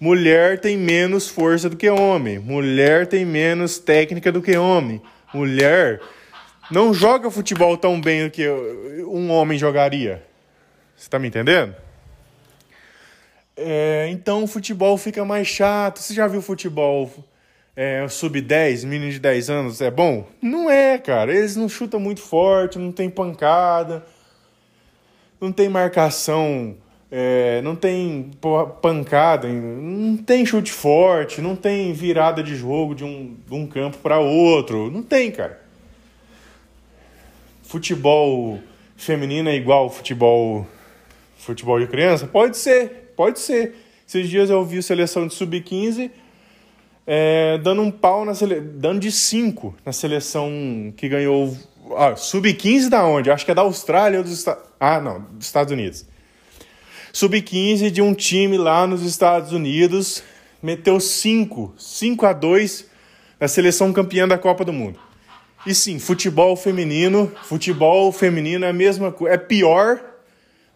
mulher 0.00 0.60
tem 0.60 0.76
menos 0.76 1.28
força 1.28 1.70
do 1.70 1.76
que 1.76 1.88
homem. 1.88 2.40
Mulher 2.40 3.06
tem 3.06 3.24
menos 3.24 3.78
técnica 3.78 4.32
do 4.32 4.42
que 4.42 4.56
homem. 4.56 5.00
Mulher 5.32 6.00
não 6.70 6.94
joga 6.94 7.30
futebol 7.30 7.76
tão 7.76 8.00
bem 8.00 8.30
que 8.30 8.48
um 8.48 9.30
homem 9.30 9.58
jogaria. 9.58 10.22
Você 10.96 11.08
tá 11.08 11.18
me 11.18 11.28
entendendo? 11.28 11.74
É, 13.56 14.08
então 14.10 14.44
o 14.44 14.46
futebol 14.46 14.96
fica 14.96 15.24
mais 15.24 15.46
chato. 15.46 16.00
Você 16.00 16.14
já 16.14 16.26
viu 16.26 16.40
futebol 16.40 17.10
é, 17.76 18.06
sub-10, 18.08 18.86
menino 18.86 19.10
de 19.10 19.18
10 19.18 19.50
anos? 19.50 19.80
É 19.80 19.90
bom? 19.90 20.26
Não 20.40 20.70
é, 20.70 20.98
cara. 20.98 21.32
Eles 21.32 21.56
não 21.56 21.68
chutam 21.68 22.00
muito 22.00 22.20
forte, 22.20 22.78
não 22.78 22.92
tem 22.92 23.10
pancada, 23.10 24.04
não 25.40 25.52
tem 25.52 25.68
marcação, 25.68 26.76
é, 27.10 27.60
não 27.62 27.76
tem 27.76 28.30
pancada, 28.80 29.48
não 29.48 30.16
tem 30.16 30.46
chute 30.46 30.72
forte, 30.72 31.40
não 31.40 31.54
tem 31.54 31.92
virada 31.92 32.42
de 32.42 32.56
jogo 32.56 32.94
de 32.94 33.04
um, 33.04 33.36
de 33.46 33.54
um 33.54 33.66
campo 33.66 33.98
para 33.98 34.18
outro. 34.18 34.90
Não 34.90 35.02
tem, 35.02 35.30
cara 35.30 35.63
futebol 37.74 38.60
feminino 38.96 39.48
é 39.48 39.56
igual 39.56 39.90
futebol 39.90 40.64
futebol 41.36 41.80
de 41.80 41.88
criança? 41.88 42.24
Pode 42.24 42.56
ser, 42.56 43.12
pode 43.16 43.40
ser. 43.40 43.74
Esses 44.06 44.28
dias 44.28 44.48
eu 44.48 44.64
vi 44.64 44.78
a 44.78 44.82
seleção 44.82 45.26
de 45.26 45.34
sub-15 45.34 46.08
é, 47.04 47.58
dando 47.58 47.82
um 47.82 47.90
pau 47.90 48.24
na 48.24 48.32
sele... 48.32 48.60
dando 48.60 49.00
de 49.00 49.10
5 49.10 49.74
na 49.84 49.90
seleção 49.92 50.94
que 50.96 51.08
ganhou. 51.08 51.56
Ah, 51.96 52.14
sub-15 52.14 52.88
da 52.88 53.04
onde? 53.04 53.28
Acho 53.28 53.44
que 53.44 53.50
é 53.50 53.54
da 53.54 53.62
Austrália 53.62 54.18
ou 54.20 54.24
dos. 54.24 54.46
Ah, 54.78 55.00
não, 55.00 55.22
dos 55.32 55.46
Estados 55.46 55.72
Unidos. 55.72 56.06
Sub-15 57.12 57.90
de 57.90 58.00
um 58.00 58.14
time 58.14 58.56
lá 58.56 58.86
nos 58.86 59.02
Estados 59.02 59.50
Unidos 59.50 60.22
meteu 60.62 61.00
5, 61.00 61.74
5 61.76 62.24
a 62.24 62.32
2 62.32 62.86
na 63.40 63.48
seleção 63.48 63.92
campeã 63.92 64.28
da 64.28 64.38
Copa 64.38 64.64
do 64.64 64.72
Mundo. 64.72 65.03
E 65.66 65.74
sim, 65.74 65.98
futebol 65.98 66.56
feminino, 66.56 67.32
futebol 67.44 68.12
feminino 68.12 68.64
é 68.64 68.68
a 68.68 68.72
mesma 68.72 69.10
coisa, 69.10 69.34
é 69.34 69.38
pior 69.38 70.02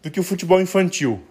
do 0.01 0.09
que 0.09 0.19
o 0.19 0.23
futebol 0.23 0.59
infantil. 0.59 1.21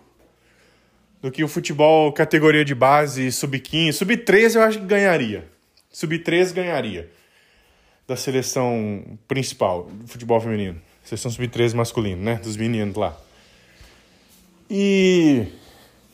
Do 1.20 1.32
que 1.32 1.42
o 1.42 1.48
futebol 1.48 2.12
categoria 2.12 2.64
de 2.64 2.74
base, 2.74 3.32
sub-15, 3.32 3.92
sub-13 3.92 4.54
eu 4.54 4.62
acho 4.62 4.78
que 4.78 4.86
ganharia. 4.86 5.48
Sub-13 5.90 6.52
ganharia 6.52 7.10
da 8.06 8.16
seleção 8.16 9.18
principal 9.26 9.84
do 9.84 10.06
futebol 10.06 10.40
feminino. 10.40 10.80
Seleção 11.02 11.30
sub-13 11.30 11.74
masculino, 11.74 12.22
né? 12.22 12.36
Dos 12.36 12.56
meninos 12.56 12.96
lá. 12.96 13.16
E 14.70 15.46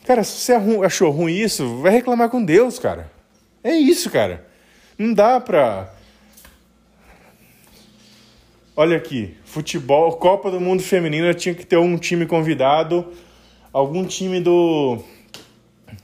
cara, 0.06 0.24
se 0.24 0.32
você 0.38 0.52
achou 0.84 1.10
ruim 1.10 1.34
isso, 1.34 1.80
vai 1.82 1.92
reclamar 1.92 2.30
com 2.30 2.42
Deus, 2.42 2.78
cara. 2.78 3.12
É 3.62 3.72
isso, 3.72 4.10
cara. 4.10 4.46
Não 4.96 5.12
dá 5.12 5.40
pra 5.40 5.93
Olha 8.76 8.96
aqui, 8.96 9.36
futebol, 9.44 10.16
Copa 10.16 10.50
do 10.50 10.60
Mundo 10.60 10.82
Feminina 10.82 11.32
tinha 11.32 11.54
que 11.54 11.64
ter 11.64 11.76
um 11.76 11.96
time 11.96 12.26
convidado, 12.26 13.06
algum 13.72 14.04
time 14.04 14.40
do 14.40 14.98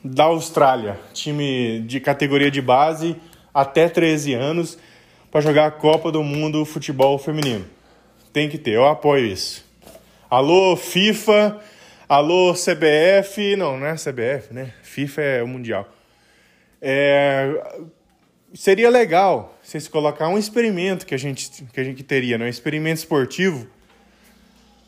da 0.04 0.26
Austrália, 0.26 0.96
time 1.12 1.80
de 1.80 1.98
categoria 1.98 2.48
de 2.48 2.62
base 2.62 3.16
até 3.52 3.88
13 3.88 4.34
anos 4.34 4.78
para 5.32 5.40
jogar 5.40 5.66
a 5.66 5.70
Copa 5.72 6.12
do 6.12 6.22
Mundo 6.22 6.64
Futebol 6.64 7.18
Feminino. 7.18 7.66
Tem 8.32 8.48
que 8.48 8.56
ter, 8.56 8.74
eu 8.74 8.86
apoio 8.86 9.26
isso. 9.26 9.64
Alô 10.30 10.76
FIFA, 10.76 11.58
alô 12.08 12.54
CBF, 12.54 13.56
não, 13.56 13.80
não 13.80 13.86
é 13.88 13.96
CBF, 13.96 14.54
né? 14.54 14.72
FIFA 14.84 15.22
é 15.22 15.42
o 15.42 15.48
mundial. 15.48 15.88
É, 16.80 17.52
seria 18.54 18.90
legal 18.90 19.58
se 19.62 19.80
colocar 19.88 20.28
um 20.28 20.38
experimento 20.38 21.06
que 21.06 21.14
a 21.14 21.18
gente, 21.18 21.64
que 21.72 21.80
a 21.80 21.84
gente 21.84 22.02
teria, 22.02 22.36
né? 22.36 22.46
um 22.46 22.48
experimento 22.48 22.98
esportivo. 22.98 23.66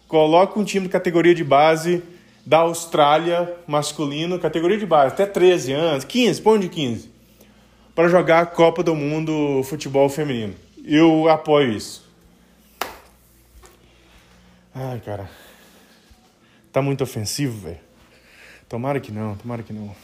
Coloca 0.08 0.58
um 0.58 0.64
time 0.64 0.86
de 0.86 0.92
categoria 0.92 1.34
de 1.34 1.44
base 1.44 2.02
da 2.44 2.58
Austrália 2.58 3.54
masculino, 3.66 4.38
categoria 4.38 4.76
de 4.76 4.84
base, 4.84 5.14
até 5.14 5.26
13 5.26 5.72
anos, 5.72 6.04
15, 6.04 6.42
põe 6.42 6.58
de 6.58 6.68
15, 6.68 7.10
para 7.94 8.08
jogar 8.08 8.40
a 8.40 8.46
Copa 8.46 8.82
do 8.82 8.94
Mundo 8.94 9.62
futebol 9.64 10.08
feminino. 10.08 10.54
Eu 10.84 11.28
apoio 11.28 11.72
isso. 11.72 12.04
Ai, 14.74 15.00
cara. 15.00 15.30
Tá 16.72 16.82
muito 16.82 17.04
ofensivo, 17.04 17.58
velho. 17.58 17.78
Tomara 18.68 18.98
que 18.98 19.12
não, 19.12 19.36
tomara 19.36 19.62
que 19.62 19.72
não. 19.72 19.94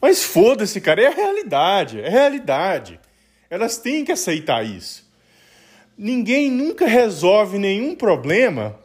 Mas 0.00 0.22
foda-se, 0.22 0.80
cara, 0.80 1.02
é 1.02 1.06
a 1.08 1.14
realidade, 1.14 2.00
é 2.00 2.06
a 2.06 2.10
realidade. 2.10 2.98
Elas 3.50 3.76
têm 3.78 4.04
que 4.04 4.12
aceitar 4.12 4.64
isso. 4.64 5.08
Ninguém 5.96 6.50
nunca 6.50 6.86
resolve 6.86 7.58
nenhum 7.58 7.94
problema. 7.94 8.78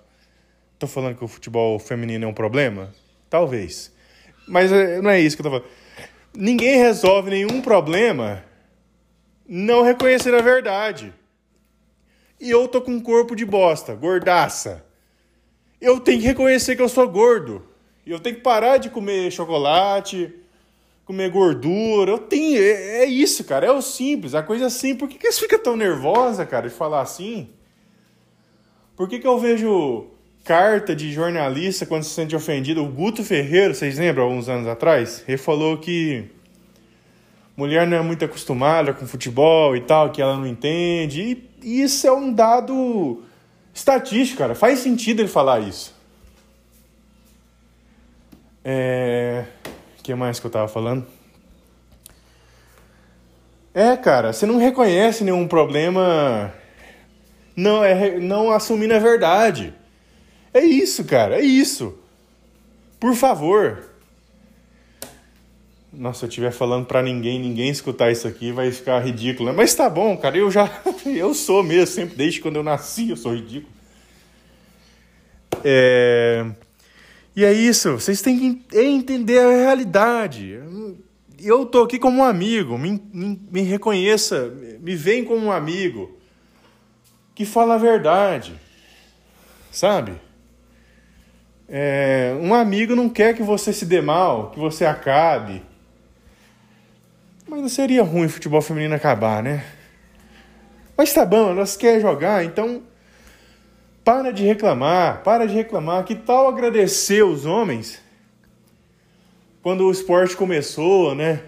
Tô 0.77 0.87
falando 0.87 1.15
que 1.15 1.23
o 1.23 1.27
futebol 1.27 1.79
feminino 1.79 2.25
é 2.25 2.27
um 2.27 2.33
problema? 2.33 2.93
Talvez. 3.29 3.93
Mas 4.47 4.71
eh, 4.71 5.01
não 5.01 5.09
é 5.09 5.19
isso 5.19 5.37
que 5.37 5.41
eu 5.41 5.49
tô 5.49 5.49
falando. 5.51 5.69
Ninguém 6.35 6.77
resolve 6.77 7.29
nenhum 7.29 7.61
problema 7.61 8.43
não 9.47 9.83
reconhecendo 9.83 10.37
a 10.37 10.41
verdade. 10.41 11.13
E 12.39 12.49
eu 12.49 12.67
tô 12.67 12.81
com 12.81 12.91
um 12.91 12.99
corpo 12.99 13.35
de 13.35 13.45
bosta, 13.45 13.95
gordaça. 13.95 14.85
Eu 15.79 15.99
tenho 15.99 16.19
que 16.19 16.27
reconhecer 16.27 16.75
que 16.75 16.81
eu 16.81 16.89
sou 16.89 17.07
gordo. 17.07 17.65
E 18.05 18.11
eu 18.11 18.19
tenho 18.19 18.35
que 18.35 18.41
parar 18.41 18.77
de 18.77 18.89
comer 18.89 19.31
chocolate, 19.31 20.33
comer 21.05 21.29
gordura. 21.29 22.11
Eu 22.11 22.17
tenho. 22.17 22.61
É, 22.61 23.03
é 23.03 23.05
isso, 23.05 23.43
cara. 23.43 23.65
É 23.65 23.71
o 23.71 23.81
simples, 23.81 24.35
a 24.35 24.43
coisa 24.43 24.69
simples. 24.69 24.99
Por 24.99 25.09
que, 25.09 25.17
que 25.17 25.31
você 25.31 25.39
fica 25.39 25.57
tão 25.57 25.77
nervosa, 25.77 26.45
cara, 26.45 26.67
de 26.67 26.73
falar 26.73 27.01
assim? 27.01 27.49
Por 28.95 29.07
que, 29.07 29.19
que 29.19 29.27
eu 29.27 29.37
vejo 29.37 30.07
carta 30.43 30.95
de 30.95 31.11
jornalista 31.11 31.85
quando 31.85 32.03
se 32.03 32.09
sente 32.09 32.35
ofendido? 32.35 32.83
O 32.83 32.87
Guto 32.87 33.23
Ferreira, 33.23 33.73
vocês 33.73 33.97
lembram, 33.97 34.25
alguns 34.25 34.49
anos 34.49 34.67
atrás? 34.67 35.23
Ele 35.27 35.37
falou 35.37 35.77
que 35.77 36.25
mulher 37.55 37.87
não 37.87 37.97
é 37.97 38.01
muito 38.01 38.25
acostumada 38.25 38.93
com 38.93 39.07
futebol 39.07 39.75
e 39.75 39.81
tal, 39.81 40.11
que 40.11 40.21
ela 40.21 40.37
não 40.37 40.47
entende. 40.47 41.43
E 41.61 41.81
isso 41.81 42.07
é 42.07 42.11
um 42.11 42.31
dado 42.33 43.23
estatístico, 43.73 44.39
cara. 44.39 44.55
Faz 44.55 44.79
sentido 44.79 45.21
ele 45.21 45.29
falar 45.29 45.59
isso. 45.59 45.93
É. 48.63 49.45
Que 50.05 50.13
mais 50.13 50.39
que 50.39 50.45
eu 50.45 50.51
tava 50.51 50.67
falando? 50.67 51.03
É, 53.73 53.97
cara, 53.97 54.31
você 54.31 54.45
não 54.45 54.59
reconhece 54.59 55.23
nenhum 55.23 55.47
problema 55.47 56.53
não 57.55 57.83
é 57.83 58.19
não 58.19 58.51
assumindo 58.51 58.93
a 58.93 58.99
verdade. 58.99 59.73
É 60.53 60.63
isso, 60.63 61.03
cara, 61.05 61.39
é 61.39 61.41
isso. 61.41 61.97
Por 62.99 63.15
favor. 63.15 63.83
Nossa, 65.91 66.19
se 66.19 66.25
eu 66.25 66.29
estiver 66.29 66.51
falando 66.51 66.85
para 66.85 67.01
ninguém, 67.01 67.39
ninguém 67.39 67.71
escutar 67.71 68.11
isso 68.11 68.27
aqui 68.27 68.51
vai 68.51 68.71
ficar 68.71 68.99
ridículo. 68.99 69.49
Né? 69.49 69.55
Mas 69.57 69.73
tá 69.73 69.89
bom, 69.89 70.15
cara, 70.15 70.37
eu 70.37 70.51
já 70.51 70.69
eu 71.03 71.33
sou 71.33 71.63
mesmo, 71.63 71.87
sempre 71.87 72.15
desde 72.15 72.41
quando 72.41 72.57
eu 72.57 72.63
nasci 72.63 73.09
eu 73.09 73.17
sou 73.17 73.33
ridículo. 73.33 73.73
É... 75.63 76.45
E 77.35 77.43
é 77.43 77.51
isso, 77.51 77.93
vocês 77.93 78.21
têm 78.21 78.37
que 78.39 78.77
entender 78.77 79.39
a 79.39 79.49
realidade. 79.49 80.57
Eu 81.41 81.65
tô 81.65 81.83
aqui 81.83 81.99
como 81.99 82.19
um 82.19 82.23
amigo, 82.23 82.77
me, 82.77 83.01
me, 83.13 83.41
me 83.51 83.61
reconheça, 83.61 84.49
me 84.79 84.95
vem 84.95 85.25
como 85.25 85.47
um 85.47 85.51
amigo 85.51 86.17
que 87.35 87.43
fala 87.43 87.75
a 87.75 87.77
verdade, 87.77 88.53
sabe? 89.69 90.13
É, 91.67 92.33
um 92.39 92.53
amigo 92.53 92.95
não 92.95 93.09
quer 93.09 93.35
que 93.35 93.43
você 93.43 93.73
se 93.73 93.85
dê 93.85 93.99
mal, 93.99 94.51
que 94.51 94.59
você 94.59 94.85
acabe. 94.85 95.61
Mas 97.45 97.61
não 97.61 97.69
seria 97.69 98.03
ruim 98.03 98.27
o 98.27 98.29
futebol 98.29 98.61
feminino 98.61 98.95
acabar, 98.95 99.43
né? 99.43 99.65
Mas 100.95 101.13
tá 101.13 101.25
bom, 101.25 101.49
elas 101.49 101.75
querem 101.75 101.99
jogar, 101.99 102.45
então 102.45 102.81
para 104.05 104.31
de 104.31 104.43
reclamar, 104.45 105.23
para 105.23 105.47
de 105.47 105.55
reclamar. 105.55 106.03
Que 106.05 106.13
tal 106.13 106.47
agradecer 106.47 107.25
os 107.25 107.43
homens 107.43 107.99
quando 109.63 109.87
o 109.87 109.91
esporte 109.91 110.37
começou, 110.37 111.15
né? 111.15 111.41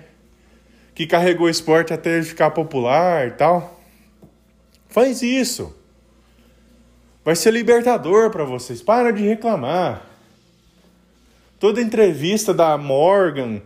Que 0.95 1.05
carregou 1.05 1.45
o 1.45 1.49
esporte 1.51 1.93
até 1.93 2.21
ficar 2.23 2.49
popular 2.49 3.27
e 3.27 3.31
tal. 3.31 3.79
Faz 4.89 5.21
isso. 5.21 5.77
Vai 7.23 7.35
ser 7.35 7.51
libertador 7.51 8.31
para 8.31 8.43
vocês. 8.43 8.81
Para 8.81 9.11
de 9.11 9.21
reclamar. 9.21 10.01
Toda 11.59 11.79
entrevista 11.79 12.55
da 12.55 12.75
Morgan, 12.75 13.61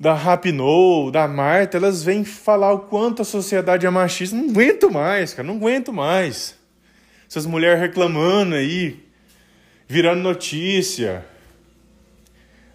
da 0.00 0.14
Rapinoe, 0.14 1.12
da 1.12 1.28
Marta, 1.28 1.76
elas 1.76 2.02
vêm 2.02 2.24
falar 2.24 2.72
o 2.72 2.80
quanto 2.80 3.20
a 3.20 3.24
sociedade 3.24 3.84
é 3.84 3.90
machista. 3.90 4.34
Não 4.34 4.48
aguento 4.48 4.90
mais, 4.90 5.34
cara, 5.34 5.46
não 5.46 5.56
aguento 5.56 5.92
mais 5.92 6.61
essas 7.32 7.46
mulheres 7.46 7.80
reclamando 7.80 8.54
aí, 8.54 9.02
virando 9.88 10.20
notícia. 10.20 11.24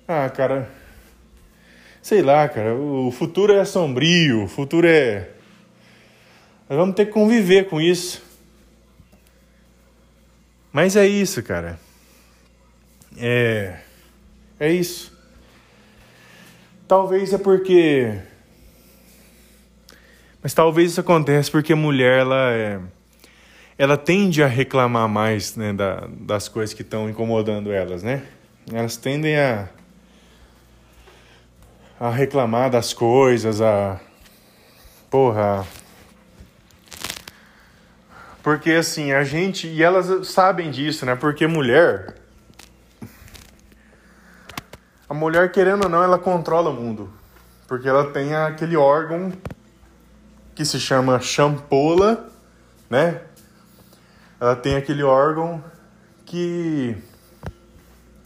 Ah, 0.08 0.28
cara. 0.32 0.68
Sei 2.02 2.24
lá, 2.24 2.50
cara. 2.50 2.74
O 2.74 3.12
futuro 3.12 3.54
é 3.54 3.64
sombrio, 3.64 4.46
o 4.46 4.48
futuro 4.48 4.88
é. 4.88 5.30
Nós 6.68 6.80
vamos 6.80 6.96
ter 6.96 7.06
que 7.06 7.12
conviver 7.12 7.70
com 7.70 7.80
isso. 7.80 8.24
Mas 10.74 10.96
é 10.96 11.06
isso, 11.06 11.44
cara. 11.44 11.80
É. 13.16 13.78
É 14.60 14.74
isso. 14.74 15.16
Talvez 16.88 17.32
é 17.32 17.38
porque. 17.38 18.12
Mas 20.42 20.52
talvez 20.56 20.94
isso 20.94 21.02
aconteça 21.02 21.52
porque 21.52 21.76
mulher, 21.76 22.22
ela 22.22 22.52
é 22.54 22.80
ela 23.78 23.96
tende 23.96 24.42
a 24.42 24.48
reclamar 24.48 25.08
mais 25.08 25.56
né, 25.56 25.72
da, 25.72 26.08
das 26.12 26.48
coisas 26.48 26.74
que 26.74 26.82
estão 26.82 27.10
incomodando 27.10 27.72
elas, 27.72 28.02
né? 28.02 28.24
Elas 28.72 28.98
tendem 28.98 29.38
a, 29.38 29.70
a 32.00 32.10
reclamar 32.10 32.72
das 32.72 32.94
coisas, 32.94 33.62
a. 33.62 34.00
Porra. 35.10 35.66
Porque 38.42 38.72
assim, 38.72 39.12
a 39.12 39.24
gente. 39.24 39.68
E 39.68 39.84
elas 39.84 40.28
sabem 40.28 40.72
disso, 40.72 41.06
né? 41.06 41.16
Porque 41.16 41.46
mulher. 41.46 42.16
A 45.08 45.14
mulher, 45.14 45.52
querendo 45.52 45.84
ou 45.84 45.90
não, 45.90 46.04
ela 46.04 46.18
controla 46.18 46.70
o 46.70 46.74
mundo. 46.74 47.10
Porque 47.68 47.88
ela 47.88 48.12
tem 48.12 48.36
aquele 48.36 48.76
órgão 48.76 49.32
que 50.54 50.66
se 50.66 50.80
chama 50.80 51.20
champola, 51.22 52.28
né? 52.90 53.22
Ela 54.40 54.56
tem 54.56 54.76
aquele 54.76 55.04
órgão 55.04 55.64
que 56.26 56.96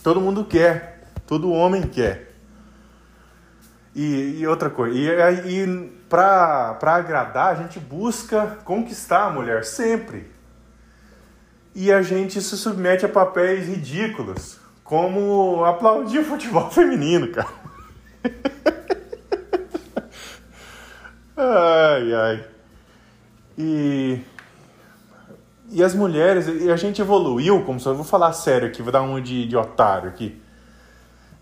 todo 0.03 0.19
mundo 0.19 0.43
quer, 0.43 1.07
todo 1.25 1.51
homem 1.51 1.83
quer. 1.83 2.33
E, 3.95 4.39
e 4.39 4.47
outra 4.47 4.69
coisa, 4.69 4.97
e, 4.97 5.63
e 5.63 5.91
para 6.09 6.77
agradar, 6.81 7.53
a 7.53 7.55
gente 7.55 7.79
busca 7.79 8.57
conquistar 8.63 9.25
a 9.25 9.29
mulher 9.29 9.65
sempre. 9.65 10.31
E 11.73 11.91
a 11.91 12.01
gente 12.01 12.41
se 12.41 12.57
submete 12.57 13.05
a 13.05 13.09
papéis 13.09 13.65
ridículos, 13.65 14.59
como 14.83 15.63
aplaudir 15.63 16.19
o 16.19 16.25
futebol 16.25 16.69
feminino, 16.71 17.31
cara. 17.31 17.47
ai, 21.37 22.13
ai. 22.13 22.45
E 23.57 24.21
e 25.71 25.81
as 25.81 25.95
mulheres, 25.95 26.47
e 26.47 26.69
a 26.69 26.75
gente 26.75 27.01
evoluiu, 27.01 27.63
como 27.63 27.79
se 27.79 27.87
eu 27.87 27.95
vou 27.95 28.03
falar 28.03 28.33
sério 28.33 28.67
aqui, 28.67 28.81
vou 28.81 28.91
dar 28.91 29.01
uma 29.01 29.21
de, 29.21 29.47
de 29.47 29.55
otário 29.55 30.09
aqui, 30.09 30.39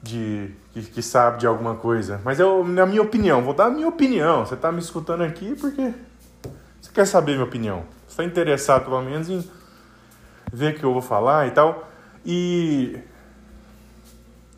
de 0.03 0.51
que, 0.71 0.83
que, 0.83 1.01
sabe 1.01 1.39
de 1.39 1.47
alguma 1.47 1.75
coisa. 1.75 2.21
Mas 2.23 2.39
eu, 2.39 2.63
na 2.63 2.85
minha 2.85 3.01
opinião, 3.01 3.41
vou 3.41 3.55
dar 3.55 3.65
a 3.65 3.69
minha 3.71 3.87
opinião. 3.87 4.45
Você 4.45 4.53
está 4.53 4.71
me 4.71 4.79
escutando 4.79 5.23
aqui 5.23 5.55
porque 5.59 5.93
você 6.79 6.91
quer 6.93 7.05
saber 7.05 7.33
minha 7.33 7.43
opinião. 7.43 7.83
Você 8.07 8.13
está 8.13 8.23
interessado 8.23 8.85
pelo 8.85 9.01
menos 9.01 9.29
em 9.29 9.43
ver 10.53 10.75
o 10.75 10.79
que 10.79 10.83
eu 10.83 10.93
vou 10.93 11.01
falar 11.01 11.47
e 11.47 11.51
tal. 11.51 11.89
E 12.23 12.99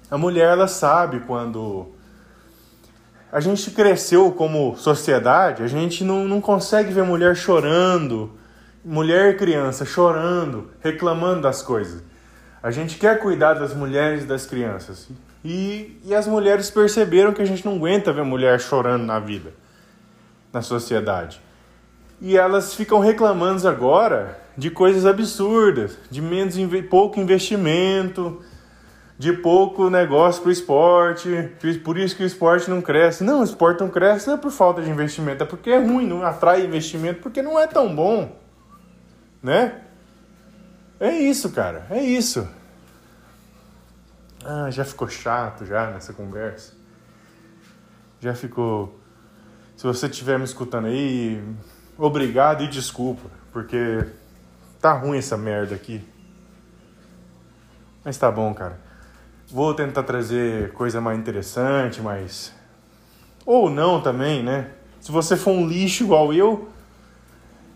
a 0.09 0.17
mulher 0.17 0.49
ela 0.49 0.67
sabe 0.67 1.21
quando 1.21 1.87
a 3.31 3.39
gente 3.39 3.71
cresceu 3.71 4.33
como 4.33 4.75
sociedade, 4.75 5.63
a 5.63 5.67
gente 5.67 6.03
não, 6.03 6.25
não 6.25 6.41
consegue 6.41 6.91
ver 6.91 7.03
mulher 7.03 7.35
chorando 7.37 8.40
mulher 8.83 9.33
e 9.33 9.37
criança 9.37 9.85
chorando, 9.85 10.71
reclamando 10.81 11.41
das 11.41 11.61
coisas. 11.61 12.03
A 12.61 12.71
gente 12.71 12.97
quer 12.97 13.19
cuidar 13.19 13.55
das 13.55 13.73
mulheres 13.73 14.23
e 14.23 14.27
das 14.27 14.45
crianças. 14.45 15.09
E, 15.43 15.99
e 16.05 16.13
as 16.13 16.27
mulheres 16.27 16.69
perceberam 16.69 17.33
que 17.33 17.41
a 17.41 17.45
gente 17.45 17.65
não 17.65 17.75
aguenta 17.75 18.13
ver 18.13 18.23
mulher 18.23 18.59
chorando 18.59 19.03
na 19.03 19.19
vida, 19.19 19.53
na 20.53 20.61
sociedade. 20.61 21.41
E 22.21 22.37
elas 22.37 22.75
ficam 22.75 22.99
reclamando 22.99 23.67
agora 23.67 24.39
de 24.55 24.69
coisas 24.69 25.05
absurdas, 25.05 25.97
de 26.11 26.21
menos 26.21 26.55
pouco 26.87 27.19
investimento, 27.19 28.43
de 29.17 29.33
pouco 29.33 29.89
negócio 29.89 30.41
para 30.41 30.49
o 30.49 30.51
esporte, 30.51 31.29
por 31.83 31.97
isso 31.97 32.15
que 32.15 32.23
o 32.23 32.25
esporte 32.25 32.69
não 32.69 32.81
cresce. 32.81 33.23
Não, 33.23 33.41
o 33.41 33.43
esporte 33.43 33.81
não 33.81 33.89
cresce 33.89 34.27
não 34.27 34.35
é 34.35 34.37
por 34.37 34.51
falta 34.51 34.81
de 34.81 34.89
investimento, 34.89 35.43
é 35.43 35.45
porque 35.45 35.71
é 35.71 35.79
ruim, 35.79 36.05
não 36.05 36.23
atrai 36.23 36.63
investimento, 36.63 37.21
porque 37.21 37.41
não 37.41 37.59
é 37.59 37.65
tão 37.65 37.95
bom, 37.95 38.35
né? 39.41 39.81
É 40.99 41.11
isso, 41.11 41.51
cara, 41.51 41.87
é 41.89 42.01
isso. 42.01 42.47
Ah, 44.43 44.69
já 44.69 44.83
ficou 44.83 45.07
chato 45.07 45.65
já 45.65 45.89
nessa 45.91 46.13
conversa. 46.13 46.73
Já 48.19 48.33
ficou. 48.35 48.99
Se 49.75 49.83
você 49.83 50.07
estiver 50.07 50.37
me 50.37 50.45
escutando 50.45 50.85
aí, 50.85 51.43
obrigado 51.97 52.63
e 52.63 52.67
desculpa, 52.67 53.29
porque 53.51 54.05
tá 54.79 54.93
ruim 54.93 55.17
essa 55.17 55.37
merda 55.37 55.75
aqui. 55.75 56.07
Mas 58.03 58.17
tá 58.17 58.31
bom, 58.31 58.53
cara. 58.53 58.79
Vou 59.47 59.73
tentar 59.73 60.03
trazer 60.03 60.71
coisa 60.73 61.01
mais 61.01 61.19
interessante, 61.19 62.01
mas. 62.01 62.53
Ou 63.45 63.69
não 63.69 64.01
também, 64.01 64.43
né? 64.43 64.71
Se 64.99 65.11
você 65.11 65.35
for 65.35 65.51
um 65.51 65.67
lixo 65.67 66.03
igual 66.03 66.33
eu, 66.33 66.69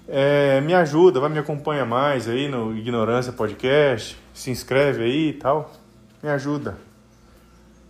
é, 0.08 0.62
me 0.62 0.74
ajuda, 0.74 1.20
vai 1.20 1.30
me 1.30 1.40
acompanha 1.40 1.86
mais 1.86 2.28
aí 2.28 2.48
no 2.48 2.76
Ignorância 2.76 3.34
Podcast, 3.34 4.18
se 4.34 4.52
inscreve 4.52 5.04
aí 5.04 5.30
e 5.30 5.34
tal, 5.34 5.72
me 6.22 6.30
ajuda. 6.30 6.78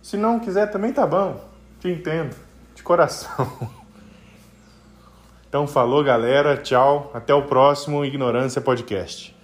Se 0.00 0.16
não 0.16 0.38
quiser 0.38 0.70
também 0.70 0.92
tá 0.92 1.06
bom, 1.06 1.44
te 1.80 1.88
entendo, 1.88 2.34
de 2.74 2.82
coração. 2.82 3.46
Então 5.48 5.64
falou 5.66 6.02
galera, 6.04 6.56
tchau, 6.56 7.10
até 7.14 7.32
o 7.32 7.44
próximo 7.44 8.04
Ignorância 8.04 8.60
Podcast. 8.60 9.35